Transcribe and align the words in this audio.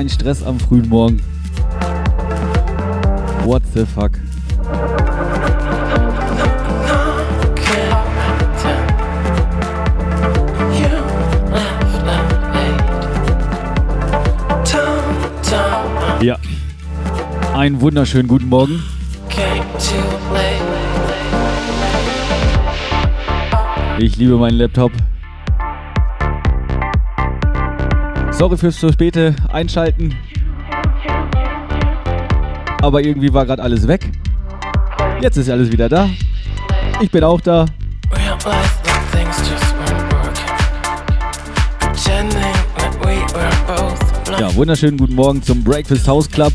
ein 0.00 0.08
Stress 0.08 0.42
am 0.42 0.58
frühen 0.58 0.88
Morgen. 0.88 1.20
What 3.44 3.62
the 3.74 3.84
fuck? 3.84 4.12
Ja. 16.22 16.38
Einen 17.54 17.78
wunderschönen 17.82 18.26
guten 18.26 18.48
Morgen. 18.48 18.82
Ich 23.98 24.16
liebe 24.16 24.38
meinen 24.38 24.56
Laptop. 24.56 24.92
Sorry 28.40 28.56
fürs 28.56 28.80
zu 28.80 28.90
späte 28.90 29.36
Einschalten. 29.52 30.16
Aber 32.80 33.04
irgendwie 33.04 33.30
war 33.34 33.44
gerade 33.44 33.62
alles 33.62 33.86
weg. 33.86 34.10
Jetzt 35.20 35.36
ist 35.36 35.50
alles 35.50 35.70
wieder 35.70 35.90
da. 35.90 36.08
Ich 37.02 37.10
bin 37.10 37.22
auch 37.22 37.42
da. 37.42 37.66
Ja, 44.38 44.54
wunderschönen 44.54 44.96
guten 44.96 45.16
Morgen 45.16 45.42
zum 45.42 45.62
Breakfast 45.62 46.08
House 46.08 46.30
Club. 46.30 46.54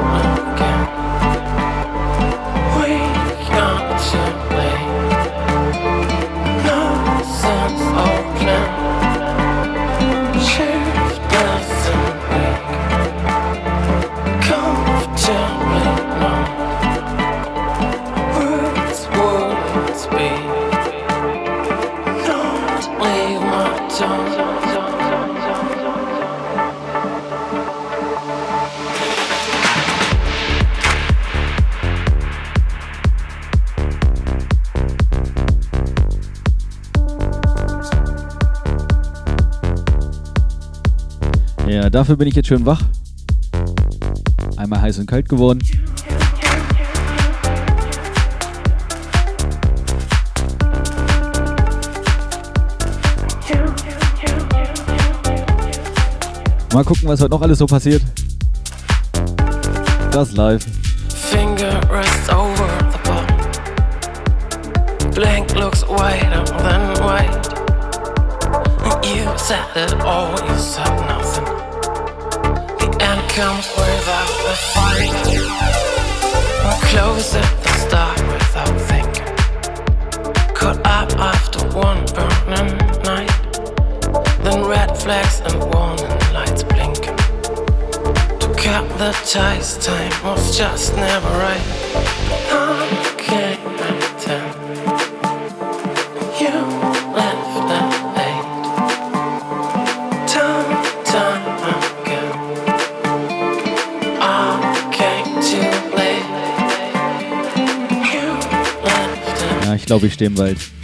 dafür 41.91 42.15
bin 42.15 42.27
ich 42.27 42.35
jetzt 42.35 42.47
schön 42.47 42.65
wach. 42.65 42.81
Einmal 44.57 44.81
heiß 44.81 44.99
und 44.99 45.07
kalt 45.07 45.27
geworden. 45.27 45.59
Mal 56.73 56.85
gucken, 56.85 57.09
was 57.09 57.19
heute 57.19 57.31
noch 57.31 57.41
alles 57.41 57.57
so 57.57 57.65
passiert. 57.65 58.01
Das 60.11 60.31
live. 60.31 60.63
Finger 61.09 61.81
rests 61.91 62.29
over 62.29 62.69
the 62.91 62.97
bottom. 63.03 63.37
Blank 65.13 65.53
looks 65.55 65.83
whiter 65.83 66.45
than 66.63 66.95
white. 67.03 67.49
You 69.03 69.25
said 69.37 69.65
it 69.75 69.93
all, 70.01 70.31
you 70.31 70.57
said 70.57 70.87
nothing. 71.07 71.50
Comes 73.35 73.69
without 73.77 74.29
a 74.45 74.55
fight. 74.73 75.25
We're 76.63 76.81
close 76.89 77.33
at 77.33 77.63
the 77.63 77.69
start 77.69 78.19
without 78.27 78.77
thinking. 78.89 80.53
Caught 80.53 80.79
up 80.85 81.11
after 81.17 81.65
one 81.69 82.03
burning 82.13 82.75
night. 83.03 83.31
Then 84.43 84.65
red 84.65 84.97
flags 84.97 85.39
and 85.45 85.57
warning 85.73 86.33
lights 86.33 86.63
blinking. 86.63 87.17
To 88.41 88.53
cut 88.57 88.89
the 88.97 89.11
ties, 89.25 89.77
time 89.77 90.11
was 90.25 90.57
just 90.57 90.93
never 90.97 91.29
right. 91.29 93.10
Glaube 109.85 110.07
ich, 110.07 110.13
stehen 110.13 110.35
bald. 110.35 110.57
Ja, 110.57 110.80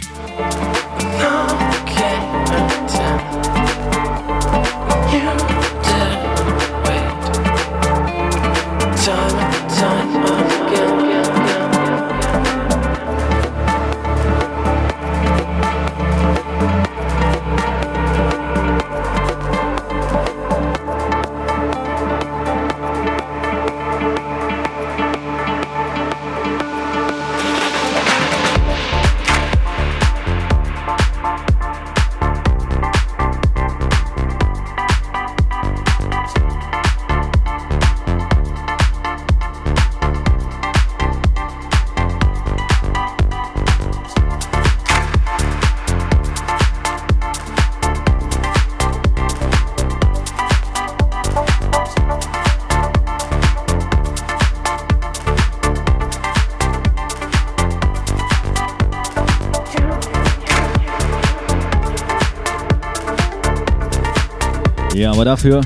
dafür, 65.28 65.60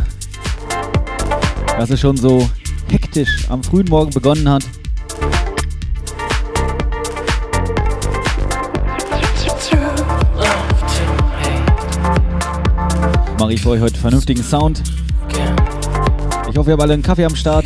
dass 1.79 1.89
es 1.89 2.01
schon 2.01 2.17
so 2.17 2.49
hektisch 2.91 3.49
am 3.49 3.63
frühen 3.63 3.89
Morgen 3.89 4.11
begonnen 4.11 4.49
hat, 4.49 4.65
mache 13.39 13.53
ich 13.53 13.63
für 13.63 13.69
euch 13.71 13.81
heute 13.81 14.01
vernünftigen 14.01 14.43
Sound. 14.43 14.83
Ich 16.51 16.57
hoffe, 16.59 16.71
ihr 16.71 16.73
habt 16.73 16.83
alle 16.83 16.95
einen 16.95 17.05
Kaffee 17.05 17.25
am 17.25 17.37
Start. 17.37 17.65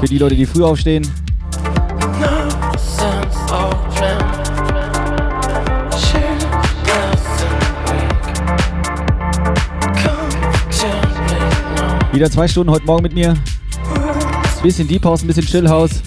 Für 0.00 0.06
die 0.06 0.18
Leute, 0.18 0.36
die 0.36 0.44
früh 0.44 0.62
aufstehen. 0.62 1.10
Wieder 12.14 12.30
zwei 12.30 12.46
Stunden 12.46 12.70
heute 12.70 12.86
Morgen 12.86 13.02
mit 13.02 13.12
mir. 13.12 13.34
Bisschen 14.62 14.86
Deep 14.86 15.04
House, 15.04 15.22
ein 15.22 15.26
bisschen 15.26 15.44
Chill 15.44 15.68
House. 15.68 16.00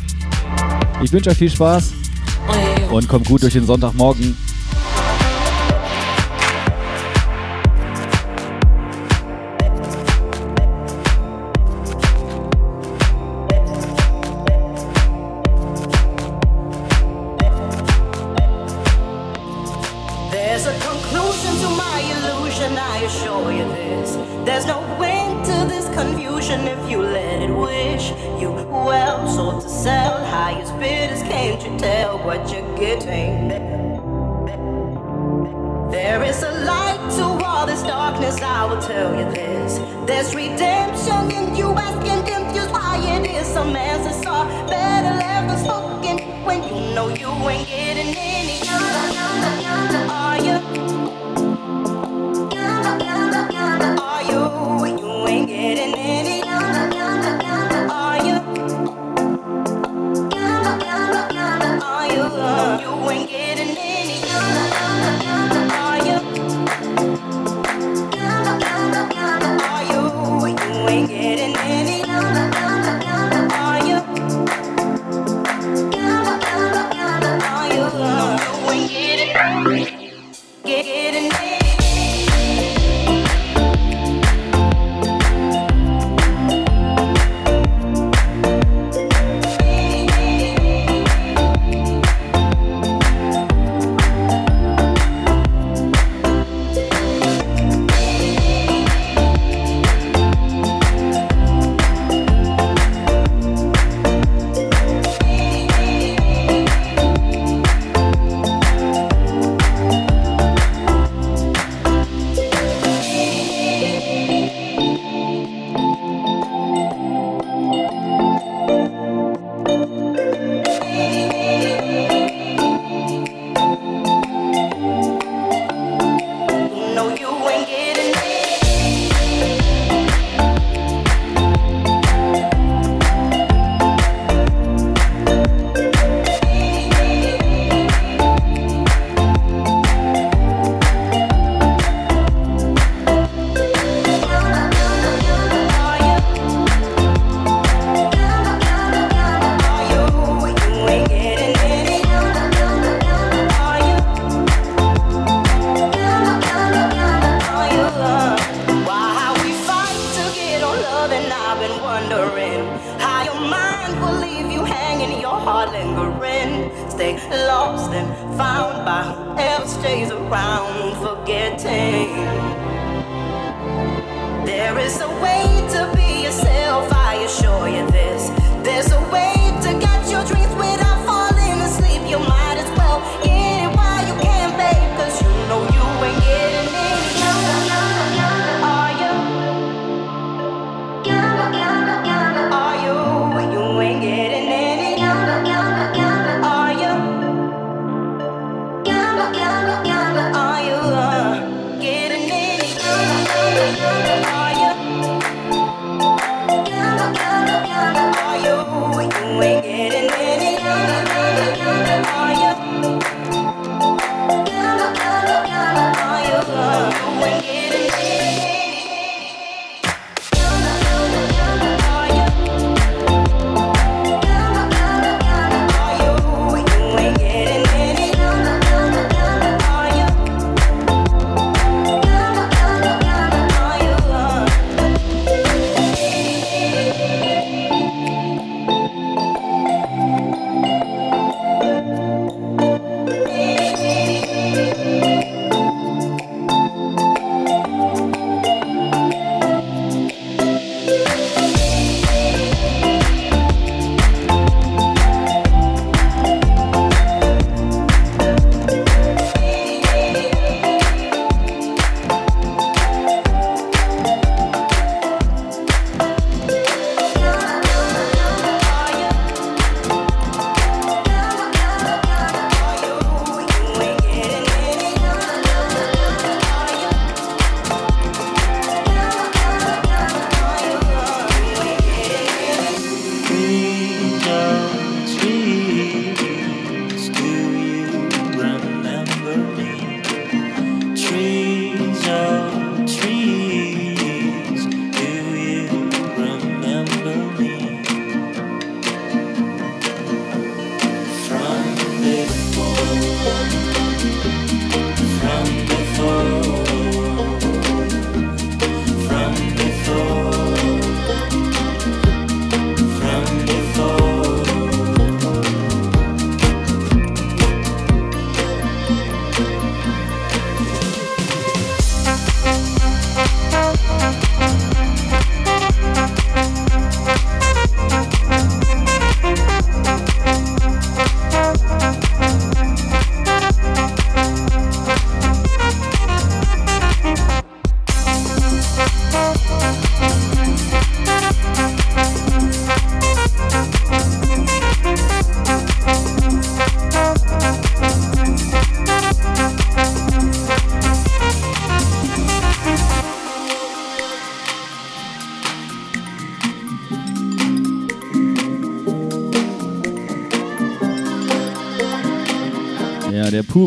Ich 1.04 1.12
wünsche 1.12 1.30
euch 1.30 1.38
viel 1.38 1.50
Spaß 1.50 1.92
und 2.90 3.10
kommt 3.10 3.28
gut 3.28 3.44
durch 3.44 3.52
den 3.52 3.66
Sonntagmorgen. 3.66 4.38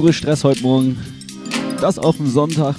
Pure 0.01 0.15
Stress 0.15 0.45
heute 0.45 0.63
Morgen. 0.63 0.99
Das 1.79 1.99
auf 1.99 2.17
dem 2.17 2.27
Sonntag. 2.27 2.75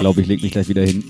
Glaube, 0.00 0.20
ich 0.22 0.26
leg 0.26 0.42
mich 0.42 0.52
gleich 0.52 0.68
wieder 0.68 0.82
hin. 0.82 1.04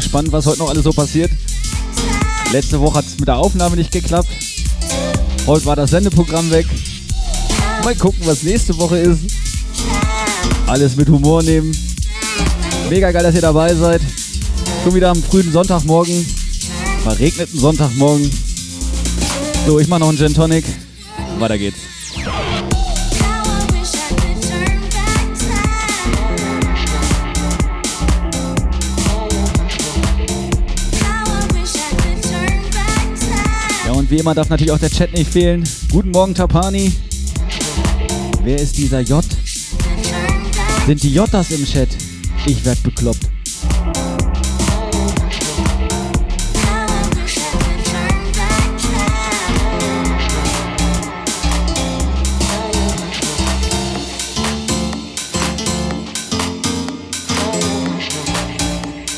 Spannend, 0.00 0.32
was 0.32 0.46
heute 0.46 0.58
noch 0.58 0.70
alles 0.70 0.84
so 0.84 0.92
passiert. 0.92 1.30
Letzte 2.52 2.80
Woche 2.80 2.98
hat 2.98 3.06
es 3.06 3.18
mit 3.18 3.28
der 3.28 3.36
Aufnahme 3.36 3.76
nicht 3.76 3.92
geklappt. 3.92 4.28
Heute 5.46 5.66
war 5.66 5.76
das 5.76 5.90
Sendeprogramm 5.90 6.50
weg. 6.50 6.66
Mal 7.84 7.94
gucken, 7.94 8.20
was 8.24 8.42
nächste 8.42 8.76
Woche 8.78 8.98
ist. 8.98 9.20
Alles 10.66 10.96
mit 10.96 11.08
Humor 11.08 11.42
nehmen. 11.42 11.76
Mega 12.90 13.10
geil, 13.10 13.22
dass 13.22 13.34
ihr 13.34 13.40
dabei 13.40 13.74
seid. 13.74 14.00
Schon 14.84 14.94
wieder 14.94 15.10
am 15.10 15.22
frühen 15.22 15.52
Sonntagmorgen. 15.52 16.26
Verregneten 17.02 17.58
Sonntagmorgen. 17.58 18.30
So, 19.66 19.78
ich 19.78 19.88
mach 19.88 19.98
noch 19.98 20.08
einen 20.08 20.18
Gin 20.18 20.34
Tonic. 20.34 20.64
Weiter 21.38 21.58
geht's. 21.58 21.78
Und 34.08 34.10
wie 34.10 34.20
immer 34.20 34.34
darf 34.34 34.48
natürlich 34.48 34.72
auch 34.72 34.78
der 34.78 34.90
Chat 34.90 35.12
nicht 35.12 35.30
fehlen. 35.30 35.68
Guten 35.92 36.10
Morgen, 36.10 36.34
Tapani. 36.34 36.92
Wer 38.42 38.58
ist 38.58 38.76
dieser 38.78 39.00
J? 39.00 39.24
Sind 40.86 41.02
die 41.02 41.12
Jottas 41.12 41.50
im 41.50 41.64
Chat? 41.64 41.88
Ich 42.46 42.64
werd 42.64 42.82
bekloppt. 42.82 43.28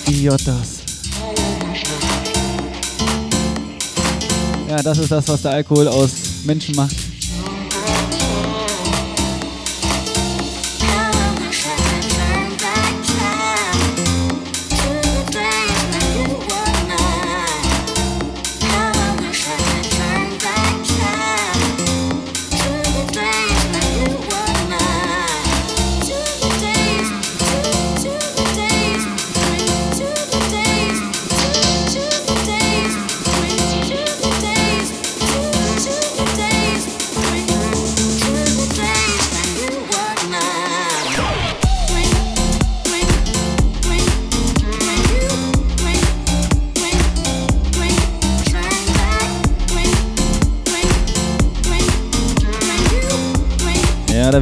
Idiotas. 0.08 0.79
Das 4.82 4.98
ist 4.98 5.10
das, 5.10 5.28
was 5.28 5.42
der 5.42 5.52
Alkohol 5.52 5.88
aus 5.88 6.10
Menschen 6.44 6.74
macht. 6.74 6.96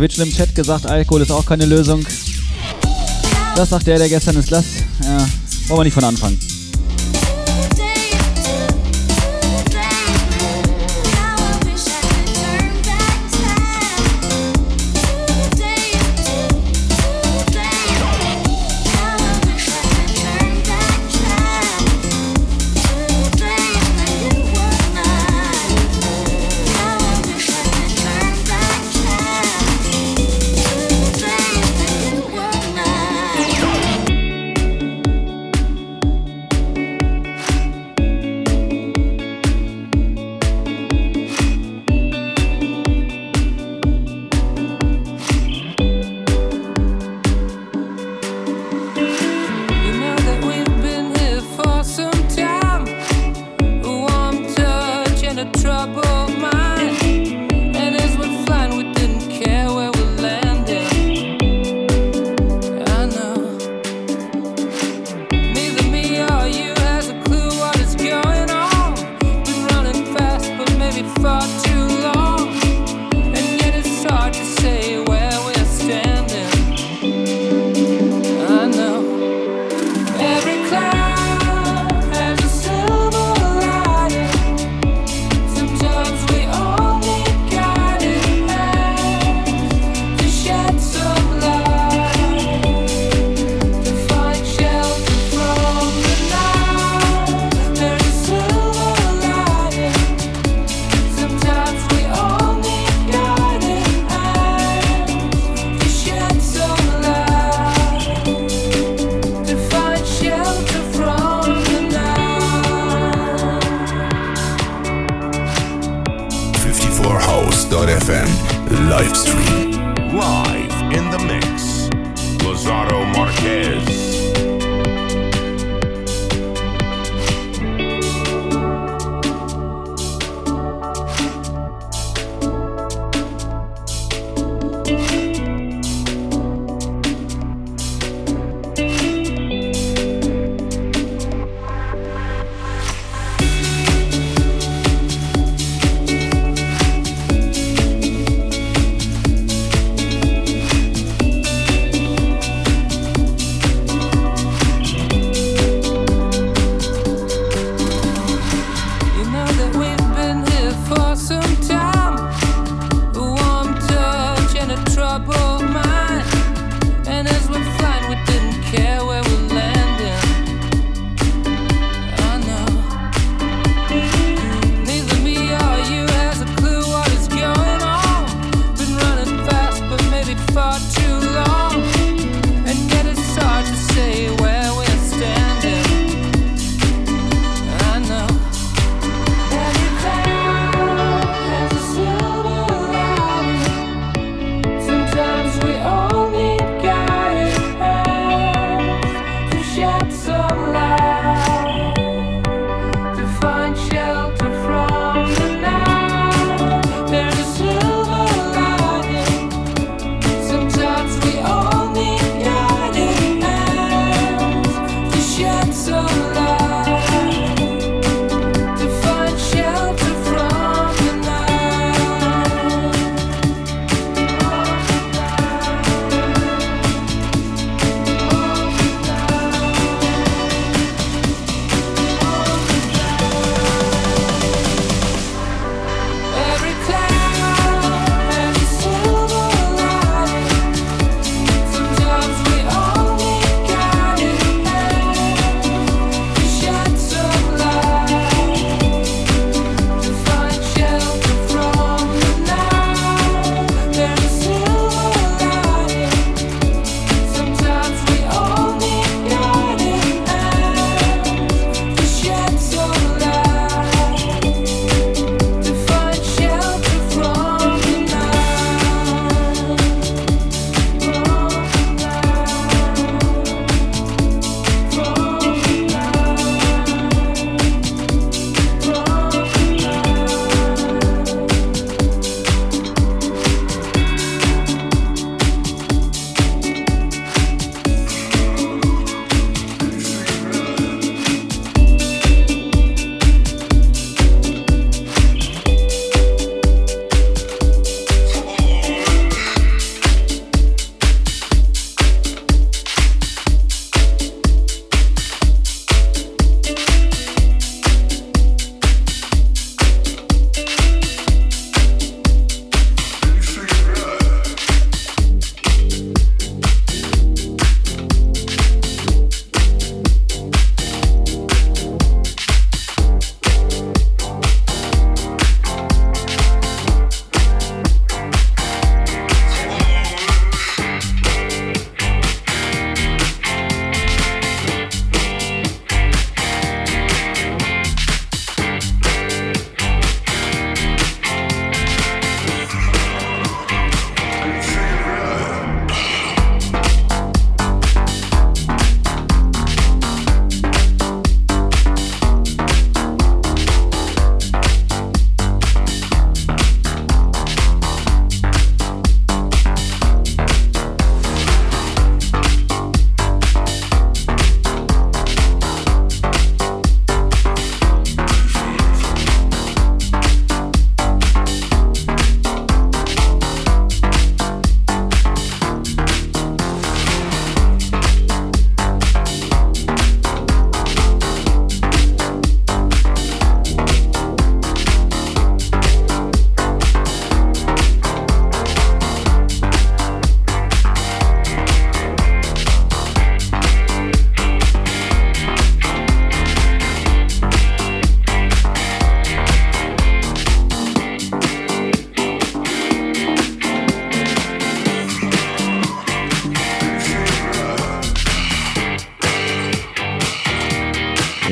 Wird 0.01 0.13
schon 0.13 0.25
im 0.25 0.33
Chat 0.33 0.55
gesagt, 0.55 0.87
Alkohol 0.87 1.23
ist 1.23 1.31
auch 1.31 1.47
keine 1.47 1.67
Lösung. 1.67 2.05
Das 3.57 3.71
sagt 3.71 3.87
der, 3.87 3.99
der 3.99 4.09
gestern 4.09 4.37
ist 4.37 4.51
Last. 4.51 4.69
Ja, 5.03 5.19
wollen 5.69 5.81
wir 5.81 5.85
nicht 5.85 5.95
von 5.95 6.05
anfangen. 6.05 6.39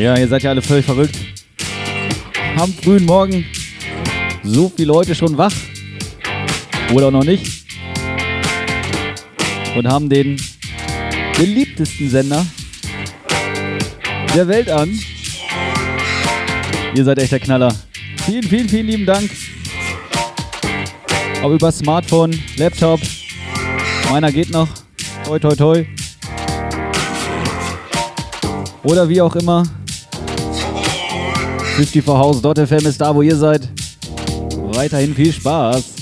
Ja, 0.07 0.16
ihr 0.16 0.29
seid 0.29 0.45
ja 0.45 0.51
alle 0.51 0.62
völlig 0.62 0.87
verrückt. 0.87 1.16
Am 2.57 2.73
frühen 2.73 3.05
Morgen 3.07 3.45
so 4.45 4.73
viele 4.77 4.87
Leute 4.87 5.16
schon 5.16 5.37
wach. 5.37 5.53
Oder 6.92 7.09
auch 7.09 7.11
noch 7.11 7.25
nicht. 7.25 7.66
Und 9.77 9.88
haben 9.88 10.09
den 10.09 10.40
beliebtesten 11.37 12.09
Sender 12.09 12.47
der 14.33 14.47
Welt 14.47 14.71
an. 14.71 14.97
Ihr 16.95 17.05
seid 17.05 17.19
echt 17.19 17.33
der 17.33 17.40
Knaller. 17.40 17.75
Vielen, 18.27 18.45
vielen, 18.45 18.69
vielen 18.69 18.87
lieben 18.87 19.07
Dank. 19.07 19.29
Ob 21.42 21.51
über 21.51 21.73
Smartphone, 21.73 22.40
Laptop. 22.57 23.01
Meiner 24.09 24.31
geht 24.31 24.51
noch. 24.51 24.69
Toi, 25.25 25.40
toi, 25.40 25.57
toi. 25.57 25.85
Oder 28.85 29.09
wie 29.09 29.21
auch 29.21 29.35
immer. 29.35 29.64
54house.fm 31.77 32.87
ist 32.87 33.03
da, 33.03 33.15
wo 33.15 33.21
ihr 33.21 33.37
seid. 33.37 33.69
Weiterhin 34.73 35.15
viel 35.15 35.31
Spaß. 35.31 35.96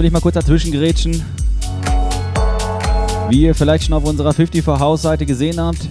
Will 0.00 0.06
ich 0.06 0.12
mal 0.12 0.20
kurz 0.20 0.36
dazwischen 0.36 0.72
gerätschen. 0.72 1.22
Wie 3.28 3.42
ihr 3.42 3.54
vielleicht 3.54 3.84
schon 3.84 3.92
auf 3.92 4.04
unserer 4.04 4.32
54 4.32 4.66
House 4.80 5.02
Seite 5.02 5.26
gesehen 5.26 5.60
habt, 5.60 5.90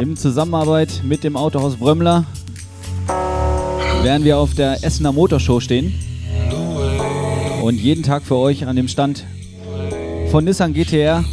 in 0.00 0.16
Zusammenarbeit 0.16 1.02
mit 1.04 1.22
dem 1.22 1.36
Autohaus 1.36 1.76
Brömmler 1.76 2.24
werden 4.02 4.24
wir 4.24 4.38
auf 4.38 4.54
der 4.54 4.82
Essener 4.82 5.12
Motorshow 5.12 5.60
stehen 5.60 5.94
und 7.62 7.76
jeden 7.76 8.02
Tag 8.02 8.24
für 8.24 8.34
euch 8.34 8.66
an 8.66 8.74
dem 8.74 8.88
Stand 8.88 9.24
von 10.32 10.44
Nissan 10.44 10.74
GTR 10.74 11.24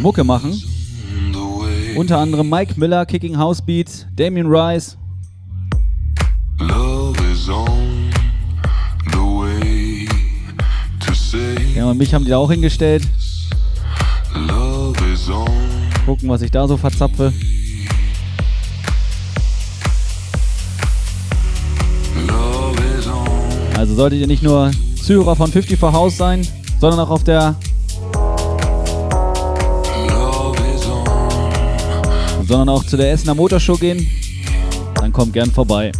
Mucke 0.00 0.24
machen. 0.24 0.60
Unter 1.94 2.18
anderem 2.18 2.50
Mike 2.50 2.74
Miller, 2.80 3.06
Kicking 3.06 3.38
House 3.38 3.62
Beats, 3.62 4.06
Damien 4.16 4.48
Rice. 4.48 4.98
Mich 12.02 12.14
haben 12.14 12.24
die 12.24 12.30
da 12.30 12.38
auch 12.38 12.50
hingestellt. 12.50 13.04
Gucken, 16.04 16.28
was 16.28 16.42
ich 16.42 16.50
da 16.50 16.66
so 16.66 16.76
verzapfe. 16.76 17.32
Also 23.76 23.94
solltet 23.94 24.20
ihr 24.20 24.26
nicht 24.26 24.42
nur 24.42 24.72
Zuhörer 25.00 25.36
von 25.36 25.52
50 25.52 25.78
for 25.78 25.92
House 25.92 26.16
sein, 26.16 26.46
sondern 26.80 26.98
auch 26.98 27.10
auf 27.10 27.22
der 27.22 27.54
sondern 32.48 32.68
auch 32.68 32.84
zu 32.84 32.96
der 32.96 33.12
Essener 33.12 33.34
Motorshow 33.34 33.76
gehen, 33.76 34.08
dann 34.96 35.12
kommt 35.12 35.32
gern 35.32 35.50
vorbei. 35.50 35.92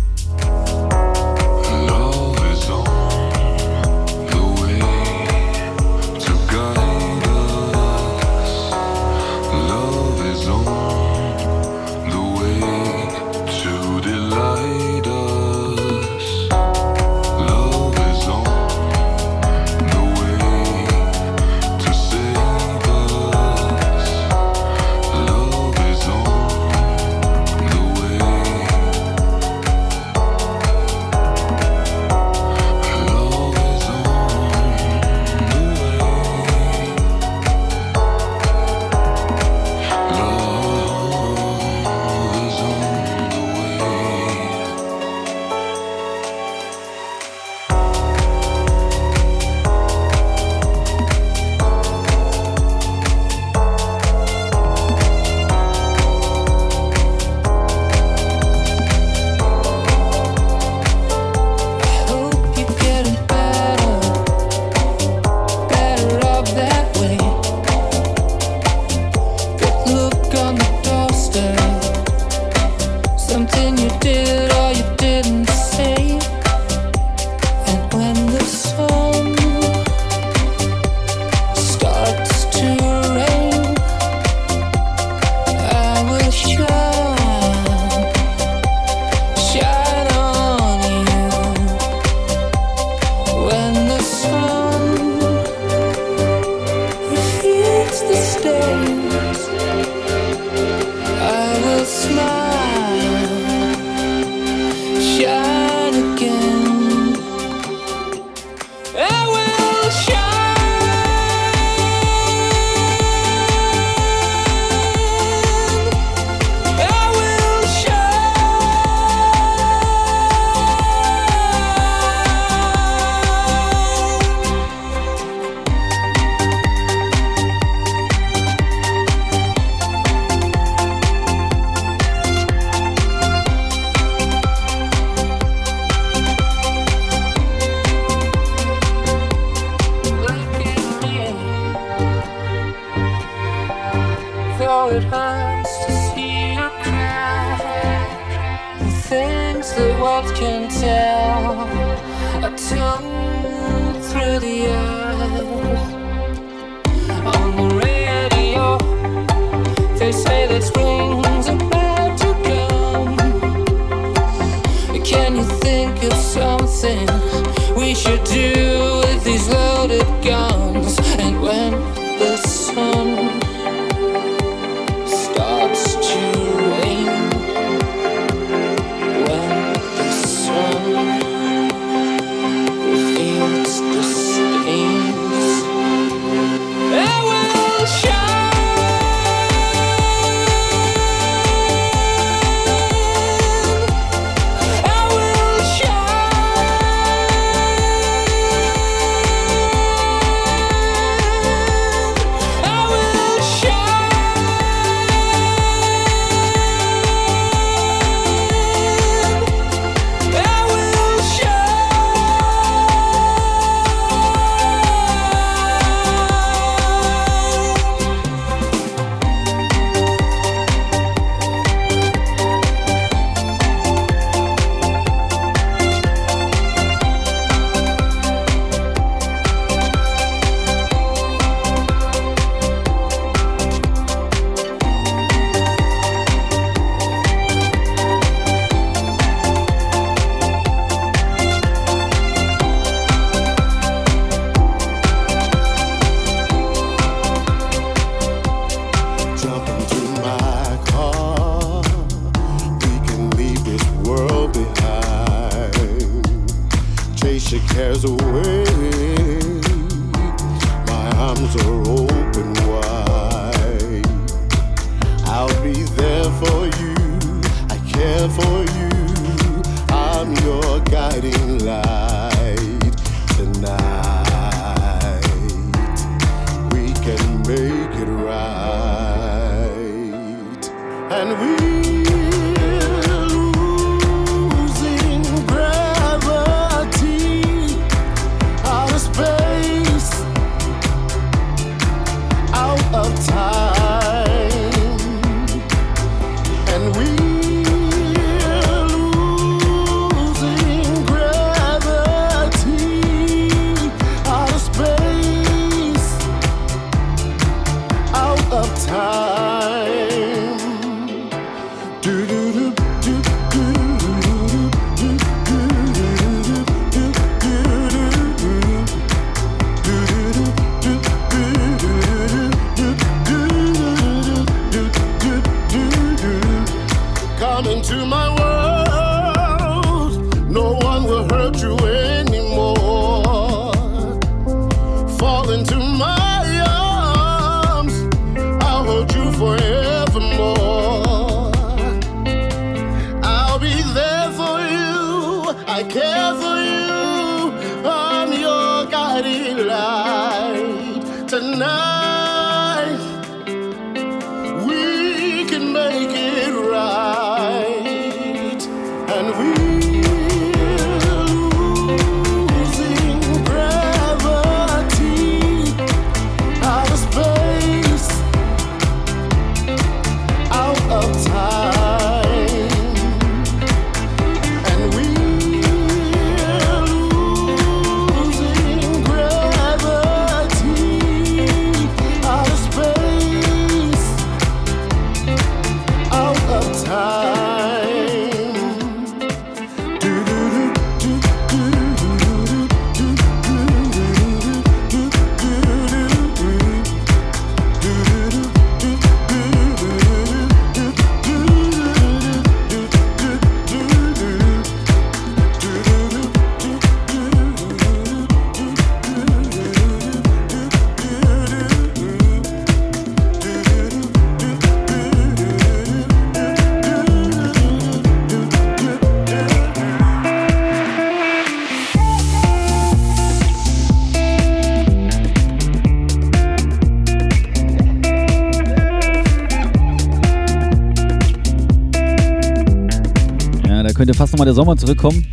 Nochmal 434.32 434.44
der 434.46 434.54
Sommer 434.54 434.76
zurückkommen. 434.76 435.26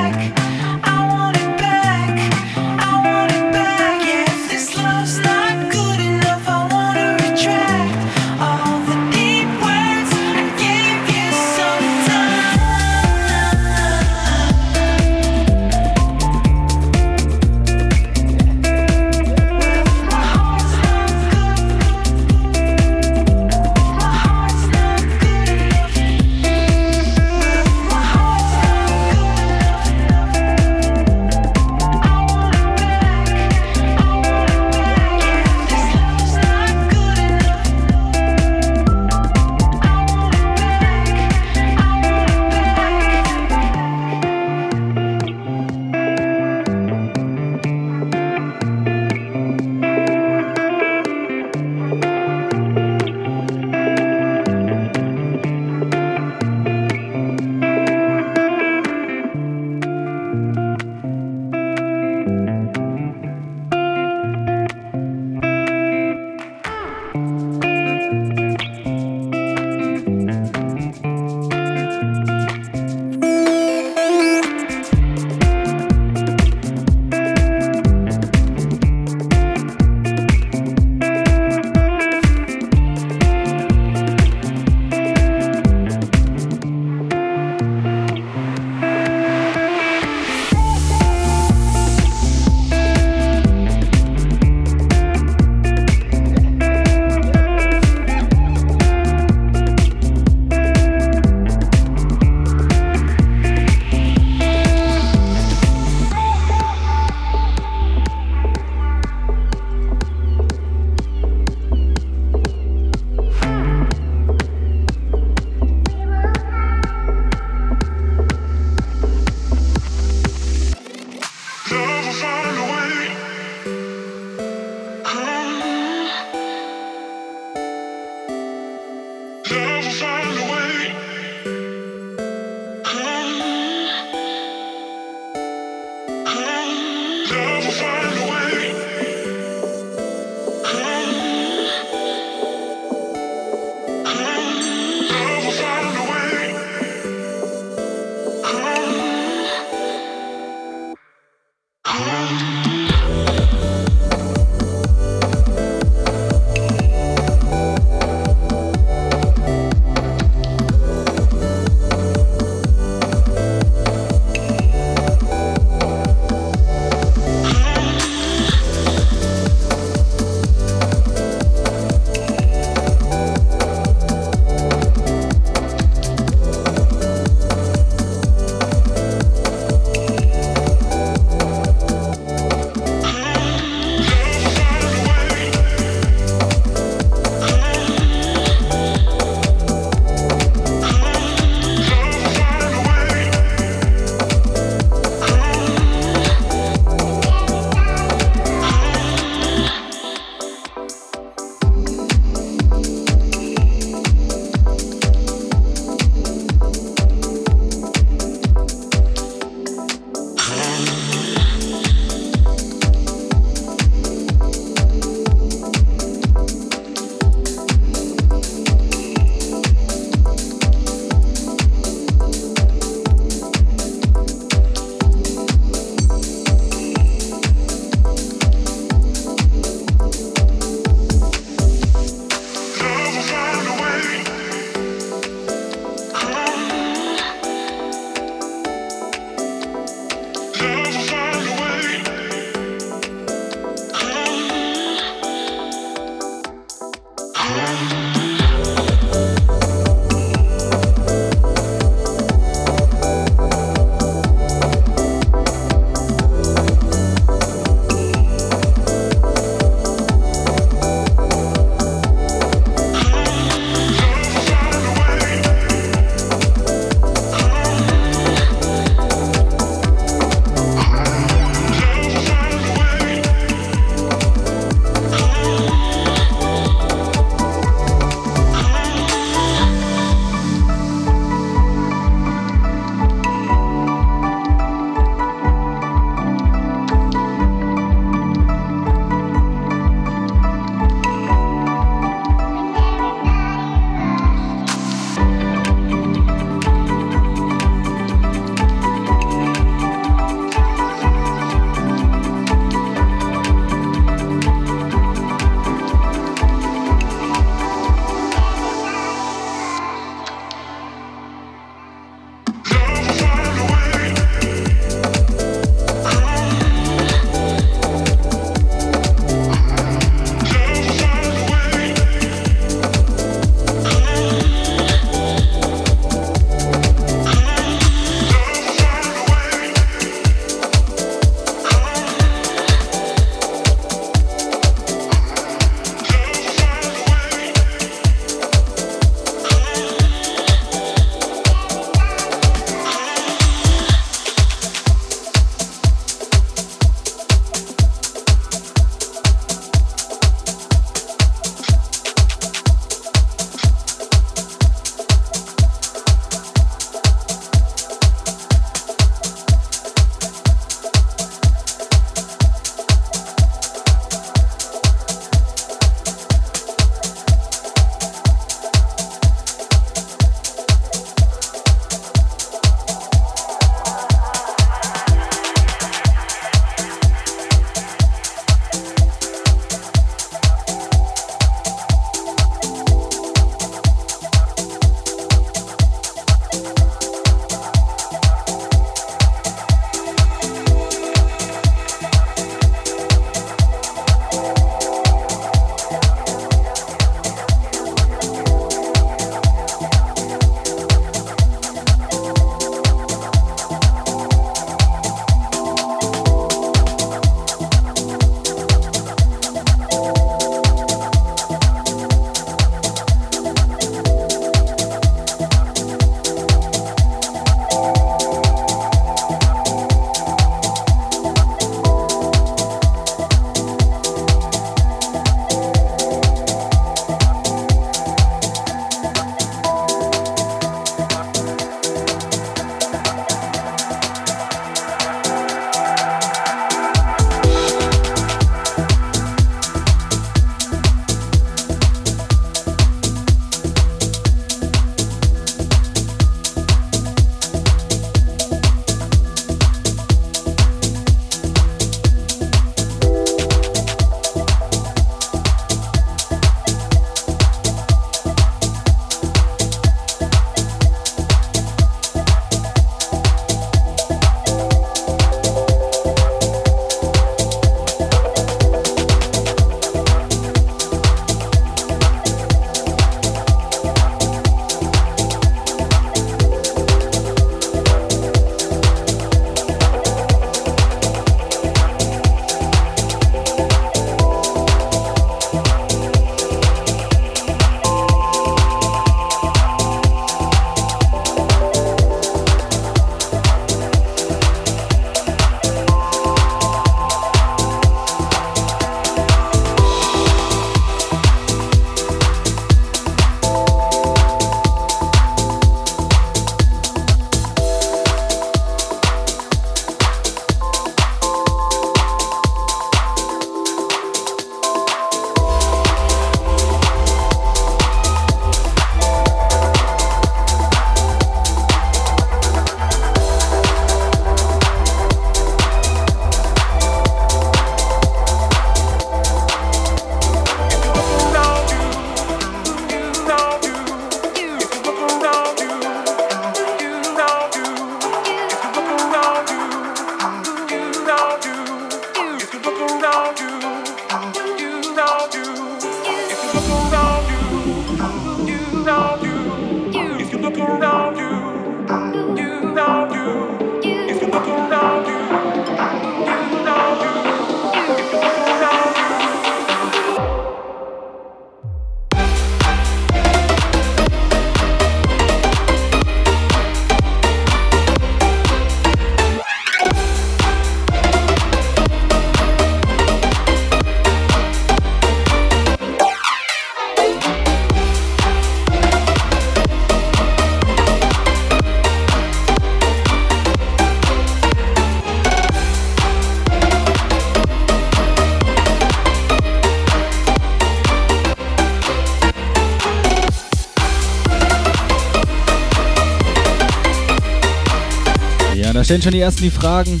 Stellen 598.88 599.02
schon 599.02 599.12
die 599.12 599.20
ersten 599.20 599.42
die 599.42 599.50
Fragen, 599.50 600.00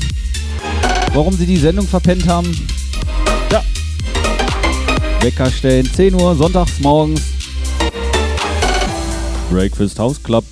warum 1.12 1.34
sie 1.34 1.44
die 1.44 1.58
Sendung 1.58 1.86
verpennt 1.86 2.26
haben. 2.26 2.48
Ja. 3.52 3.62
Wecker 5.20 5.50
stellen, 5.50 5.84
10 5.92 6.14
Uhr, 6.14 6.34
sonntags 6.34 6.80
morgens. 6.80 7.20
Breakfast 9.50 9.98
House 9.98 10.22
Club. 10.22 10.42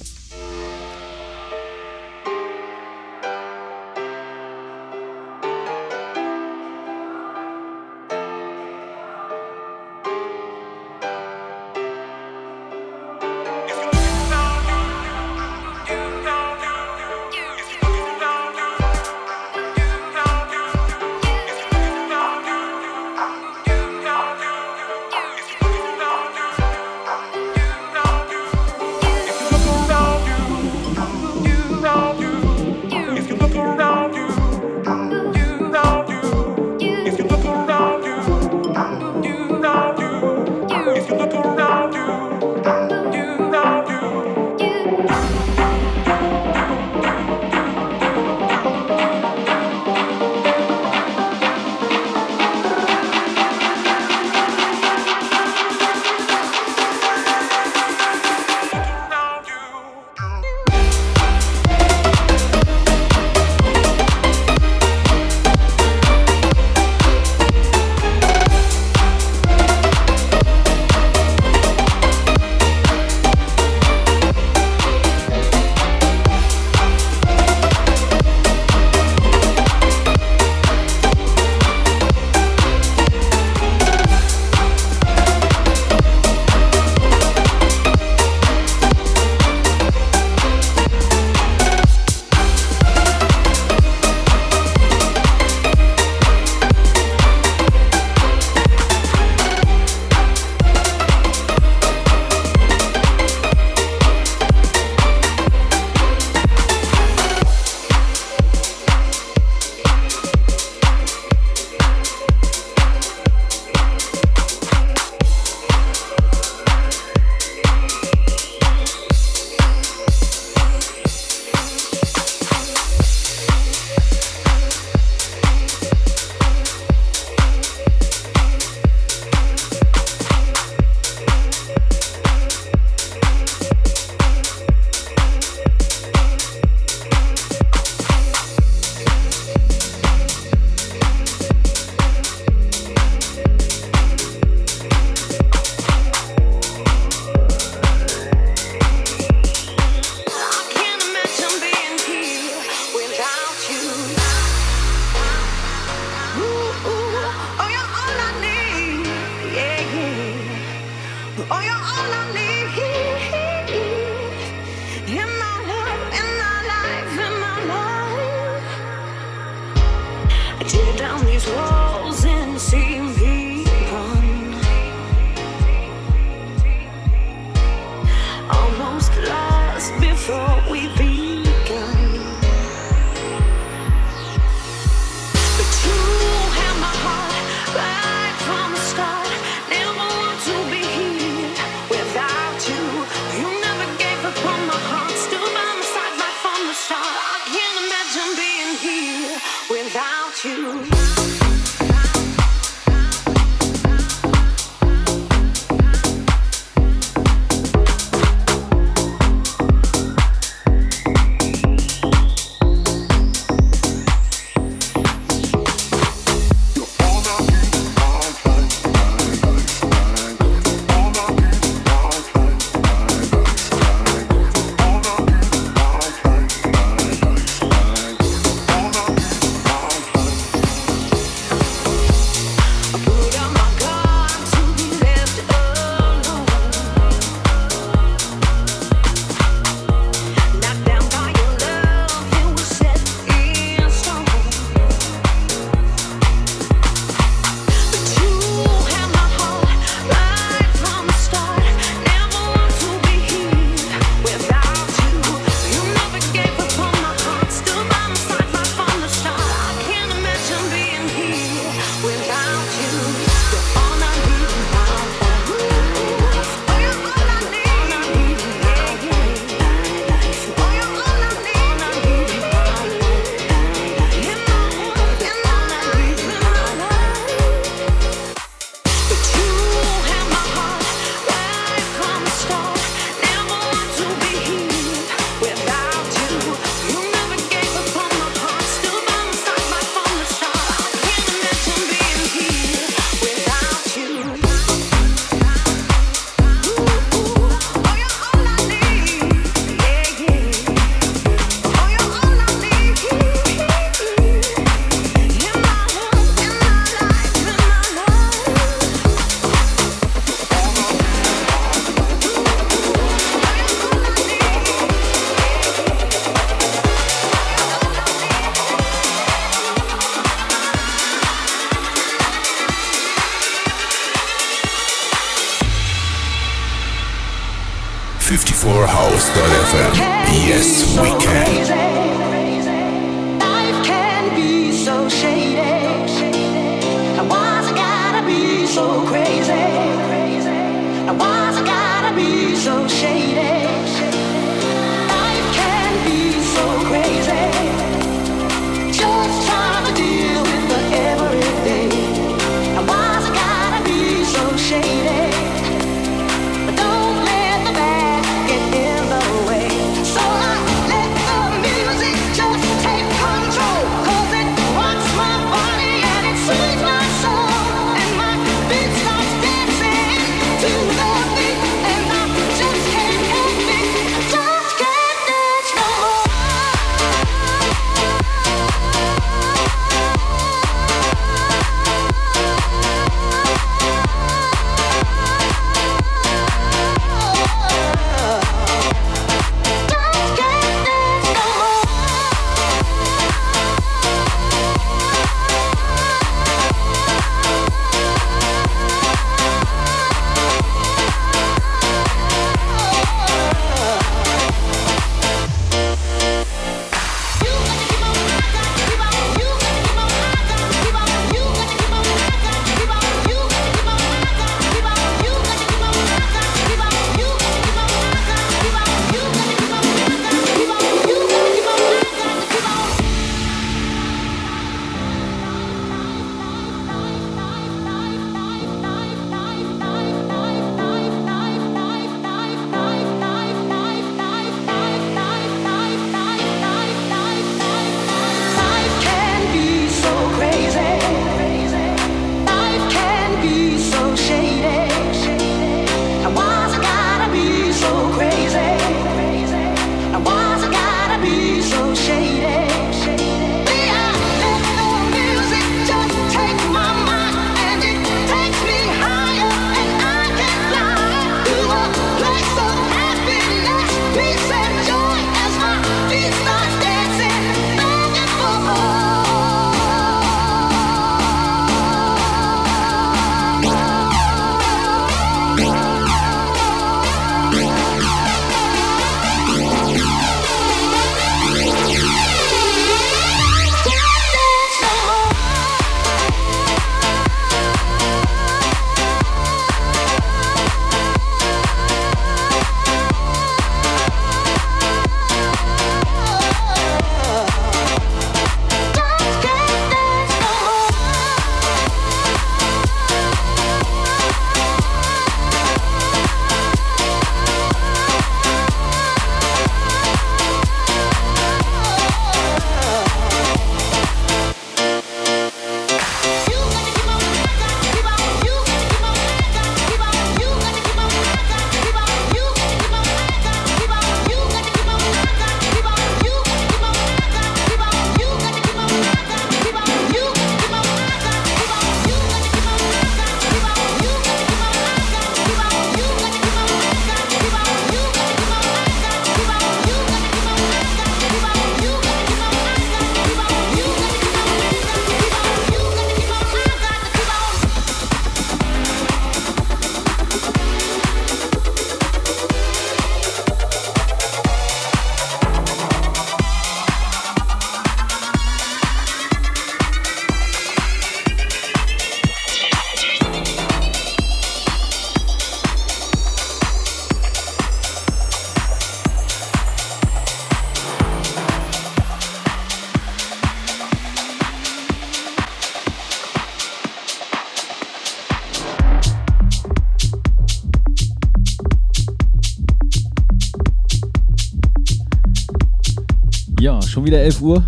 Wieder 587.06 587.20
11 587.20 587.40
Uhr. 587.40 587.64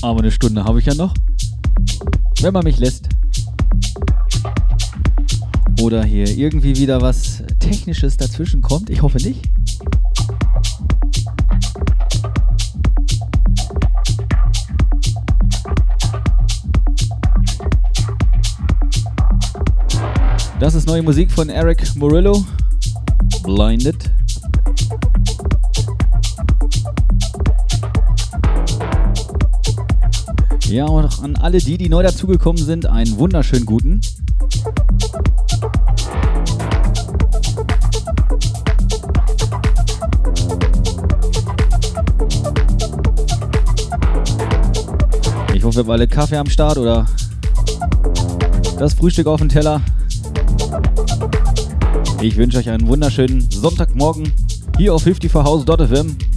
Aber 0.00 0.20
eine 0.20 0.30
Stunde 0.30 0.64
habe 0.64 0.78
ich 0.78 0.86
ja 0.86 0.94
noch. 0.94 1.12
Wenn 2.40 2.52
man 2.52 2.62
mich 2.62 2.78
lässt. 2.78 3.08
Oder 5.80 6.04
hier 6.04 6.28
irgendwie 6.28 6.76
wieder 6.76 7.00
was 7.00 7.42
Technisches 7.58 8.16
dazwischen 8.16 8.62
kommt. 8.62 8.90
Ich 8.90 9.02
hoffe 9.02 9.18
nicht. 9.18 9.50
Das 20.60 20.74
ist 20.74 20.86
neue 20.86 21.02
Musik 21.02 21.32
von 21.32 21.48
Eric 21.48 21.96
Murillo. 21.96 22.44
Blinded. 23.42 24.10
Ja, 30.74 30.86
und 30.86 31.04
auch 31.04 31.22
an 31.22 31.36
alle 31.36 31.58
die, 31.58 31.78
die 31.78 31.88
neu 31.88 32.02
dazugekommen 32.02 32.60
sind, 32.60 32.86
einen 32.86 33.16
wunderschönen 33.16 33.64
guten. 33.64 34.00
Ich 45.54 45.62
hoffe, 45.62 45.76
wir 45.76 45.84
haben 45.84 45.90
alle 45.92 46.08
Kaffee 46.08 46.38
am 46.38 46.50
Start 46.50 46.76
oder 46.78 47.06
das 48.76 48.94
Frühstück 48.94 49.28
auf 49.28 49.38
dem 49.38 49.48
Teller. 49.48 49.80
Ich 52.20 52.36
wünsche 52.36 52.58
euch 52.58 52.68
einen 52.68 52.88
wunderschönen 52.88 53.48
Sonntagmorgen 53.48 54.32
hier 54.76 54.92
auf 54.92 55.06
54house.fm. 55.06 56.33